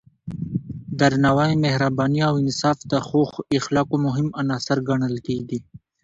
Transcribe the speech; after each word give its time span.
درناوی، 0.99 1.51
مهرباني 1.63 2.19
او 2.29 2.33
انصاف 2.43 2.77
د 2.91 2.93
ښو 3.07 3.21
اخلاقو 3.57 3.95
مهم 4.05 4.27
عناصر 4.39 4.77
ګڼل 4.89 5.15
کېږي. 5.27 5.59